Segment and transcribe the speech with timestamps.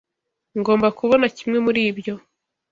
[0.59, 2.15] Ngomba kubona kimwe muri ibyo.